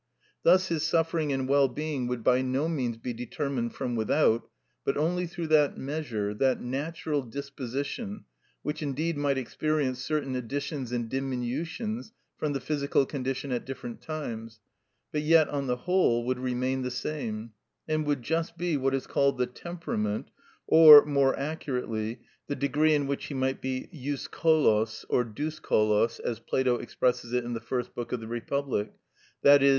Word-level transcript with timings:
Thus 0.41 0.69
his 0.69 0.81
suffering 0.81 1.31
and 1.31 1.47
well 1.47 1.67
being 1.67 2.07
would 2.07 2.23
by 2.23 2.41
no 2.41 2.67
means 2.67 2.97
be 2.97 3.13
determined 3.13 3.75
from 3.75 3.95
without, 3.95 4.49
but 4.83 4.97
only 4.97 5.27
through 5.27 5.45
that 5.49 5.77
measure, 5.77 6.33
that 6.33 6.59
natural 6.59 7.21
disposition, 7.21 8.25
which 8.63 8.81
indeed 8.81 9.15
might 9.15 9.37
experience 9.37 10.01
certain 10.03 10.35
additions 10.35 10.91
and 10.91 11.07
diminutions 11.07 12.13
from 12.35 12.53
the 12.53 12.59
physical 12.59 13.05
condition 13.05 13.51
at 13.51 13.63
different 13.63 14.01
times, 14.01 14.59
but 15.11 15.21
yet, 15.21 15.47
on 15.49 15.67
the 15.67 15.75
whole, 15.75 16.25
would 16.25 16.39
remain 16.39 16.81
the 16.81 16.89
same, 16.89 17.51
and 17.87 18.07
would 18.07 18.23
just 18.23 18.57
be 18.57 18.75
what 18.77 18.95
is 18.95 19.05
called 19.05 19.37
the 19.37 19.45
temperament, 19.45 20.31
or, 20.65 21.05
more 21.05 21.37
accurately, 21.37 22.21
the 22.47 22.55
degree 22.55 22.95
in 22.95 23.05
which 23.05 23.25
he 23.25 23.35
might 23.35 23.61
be 23.61 23.87
ευκολος 23.93 25.05
or 25.09 25.23
δυσκολος, 25.23 26.19
as 26.21 26.39
Plato 26.39 26.77
expresses 26.77 27.33
it 27.33 27.43
in 27.43 27.53
the 27.53 27.61
First 27.61 27.93
Book 27.93 28.11
of 28.11 28.19
the 28.19 28.25
Republic, 28.27 28.91
_i.e. 29.45 29.69